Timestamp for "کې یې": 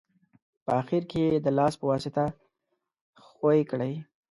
1.11-1.33